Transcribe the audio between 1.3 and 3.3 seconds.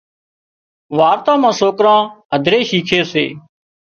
مان سوڪران هڌري شيکي سي